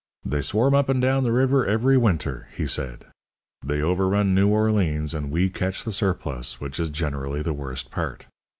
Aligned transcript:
"They 0.25 0.41
swarm 0.41 0.73
up 0.73 0.89
and 0.89 0.99
down 0.99 1.23
the 1.23 1.31
river 1.31 1.63
every 1.63 1.95
winter," 1.95 2.47
he 2.57 2.65
said. 2.65 3.05
"They 3.63 3.83
overrun 3.83 4.33
New 4.33 4.47
Orleans, 4.47 5.13
and 5.13 5.29
we 5.29 5.47
catch 5.51 5.83
the 5.83 5.91
surplus, 5.91 6.59
which 6.59 6.79
is 6.79 6.89
generally 6.89 7.43
the 7.43 7.53
worst 7.53 7.91
part. 7.91 8.25